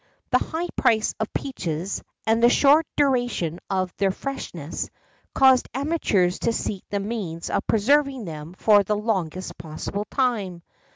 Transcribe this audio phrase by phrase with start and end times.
[0.31, 4.89] The high price of peaches, and the short duration of their freshness,
[5.35, 10.63] caused amateurs to seek the means of preserving them for the longest possible time.